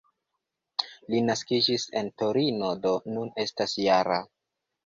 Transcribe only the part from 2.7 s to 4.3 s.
do nun estas -jara.